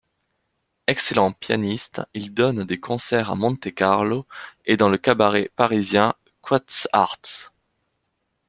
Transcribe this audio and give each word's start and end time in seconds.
Excellent 0.87 1.31
pianiste, 1.31 2.01
il 2.15 2.33
donne 2.33 2.63
des 2.63 2.79
concerts 2.79 3.29
à 3.29 3.35
Monte-Carlo 3.35 4.25
et 4.65 4.75
dans 4.75 4.89
le 4.89 4.97
cabaret 4.97 5.51
parisien 5.55 6.15
Quat'z'Arts. 6.41 7.53